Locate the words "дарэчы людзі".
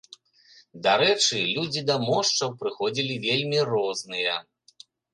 0.87-1.85